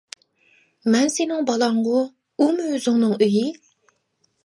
مەن 0.95 1.11
سېنىڭ 1.17 1.45
بالاڭغۇ، 1.51 2.01
ئۇمۇ 2.47 2.69
ئۆزۈڭنىڭ 2.73 3.15
ئۆيى. 3.23 3.49